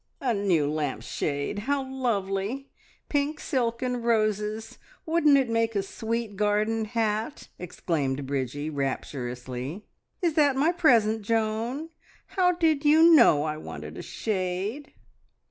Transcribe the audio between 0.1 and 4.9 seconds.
"A new lamp shade! How lovely! Pink silk and roses.